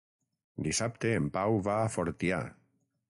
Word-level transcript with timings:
Dissabte 0.67 1.11
en 1.17 1.27
Pau 1.37 1.59
va 1.67 1.75
a 1.83 1.91
Fortià. 1.97 2.41